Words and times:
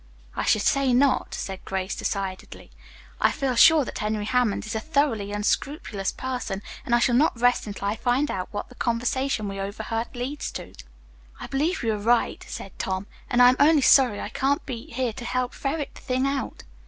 "I 0.35 0.45
should 0.45 0.63
say 0.63 0.93
not," 0.93 1.35
said 1.35 1.63
Grace 1.63 1.93
decidedly. 1.93 2.71
"I 3.19 3.29
feel 3.31 3.55
sure 3.55 3.85
that 3.85 3.99
Henry 3.99 4.25
Hammond 4.25 4.65
is 4.65 4.73
a 4.73 4.79
thoroughly 4.79 5.31
unscrupulous 5.31 6.11
person, 6.11 6.63
and 6.83 6.95
I 6.95 6.97
shall 6.97 7.13
not 7.13 7.39
rest 7.39 7.67
until 7.67 7.87
I 7.87 7.95
find 7.95 8.31
out 8.31 8.47
what 8.51 8.69
the 8.69 8.73
conversation 8.73 9.47
we 9.47 9.59
overheard 9.59 10.07
leads 10.15 10.51
to." 10.53 10.73
"I 11.39 11.45
believe 11.45 11.83
you 11.83 11.93
are 11.93 11.99
right," 11.99 12.43
said 12.47 12.79
Tom, 12.79 13.05
"and 13.29 13.43
I'm 13.43 13.57
only 13.59 13.83
sorry 13.83 14.19
I 14.19 14.29
can't 14.29 14.65
be 14.65 14.87
here 14.91 15.13
to 15.13 15.23
help 15.23 15.53
ferret 15.53 15.93
the 15.93 16.01
thing 16.01 16.25
out." 16.25 16.63